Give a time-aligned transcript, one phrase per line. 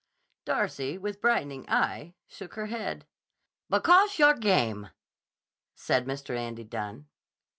[0.45, 3.05] Darcy, with brightening eye, shook her head.
[3.69, 4.89] "Because yah'r game,"
[5.75, 6.35] said Mr.
[6.35, 7.05] Andy Dunne.